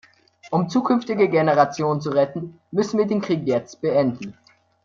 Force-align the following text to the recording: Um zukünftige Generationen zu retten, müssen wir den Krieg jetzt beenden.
Um 0.51 0.67
zukünftige 0.67 1.29
Generationen 1.29 2.01
zu 2.01 2.09
retten, 2.09 2.57
müssen 2.71 2.97
wir 2.97 3.05
den 3.05 3.21
Krieg 3.21 3.45
jetzt 3.47 3.81
beenden. 3.81 4.35